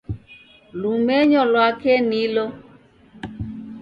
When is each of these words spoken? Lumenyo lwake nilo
Lumenyo 0.79 1.41
lwake 1.51 1.93
nilo 2.09 2.45